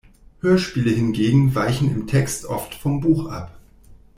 Hörspiele 0.41 0.89
hingegen 0.89 1.53
weichen 1.53 1.91
im 1.91 2.07
Text 2.07 2.47
oft 2.47 2.73
vom 2.73 3.01
Buch 3.01 3.27
ab. 3.29 3.55